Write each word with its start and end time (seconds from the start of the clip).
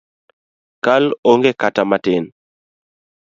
Kal 0.83 1.03
onge 1.31 1.51
kata 1.61 1.83
matin 1.89 2.23